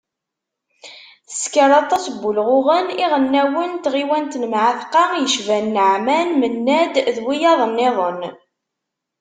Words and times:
Tessker 1.29 1.69
aṭas 1.81 2.03
n 2.09 2.15
wulɣuɣen 2.21 2.87
iɣelnawen 3.03 3.71
n 3.77 3.81
tɣiwant 3.85 4.33
n 4.37 4.43
Mεatqa, 4.51 5.03
yecban 5.21 5.65
Naɛman 5.75 6.29
Menad 6.41 6.93
d 7.15 7.17
wiyaḍ-nniḍen. 7.25 8.21